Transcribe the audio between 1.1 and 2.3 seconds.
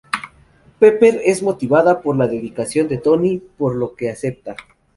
es motivada por la